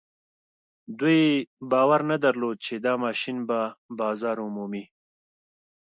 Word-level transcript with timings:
دوی 0.99 1.21
باور 1.71 2.01
نه 2.11 2.17
درلود 2.25 2.57
چې 2.65 2.73
دا 2.85 2.93
ماشين 3.03 3.37
به 3.49 3.59
بازار 3.99 4.37
ومومي. 4.41 4.85